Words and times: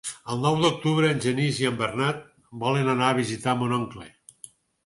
El 0.35 0.39
nou 0.45 0.55
d'octubre 0.61 1.11
en 1.15 1.19
Genís 1.25 1.59
i 1.65 1.69
en 1.71 1.77
Bernat 1.83 2.25
volen 2.65 2.91
anar 2.97 3.11
a 3.13 3.19
visitar 3.23 3.57
mon 3.61 3.81
oncle. 3.81 4.09